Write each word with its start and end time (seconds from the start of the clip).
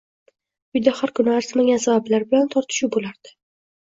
Uyda 0.77 0.93
har 0.99 1.11
kuni 1.19 1.33
arzimagan 1.33 1.83
sabablar 1.83 2.27
bilan 2.31 2.49
tortishuv 2.55 2.93
bo`lardi 2.97 3.35